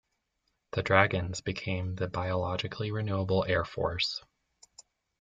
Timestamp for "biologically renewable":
2.07-3.45